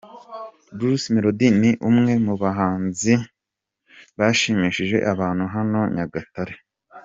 [0.77, 3.13] Bruce Melodie ni umwe mu bahanzi
[4.19, 6.55] bashimishije abantu hano Nyagatare.